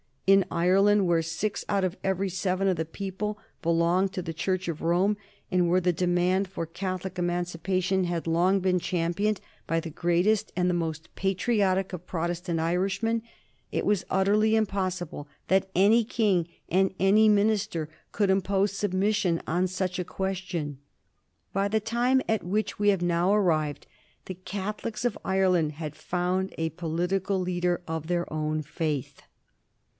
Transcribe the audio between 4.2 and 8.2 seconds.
the Church of Rome, and where the demand for Catholic Emancipation